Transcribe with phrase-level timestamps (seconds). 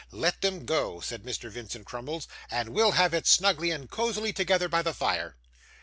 [0.09, 1.51] 'Let them go,' said Mr.
[1.51, 5.35] Vincent Crummles, 'and we'll have it snugly and cosily together by the fire.